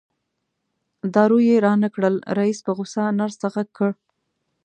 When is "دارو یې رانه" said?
1.13-1.89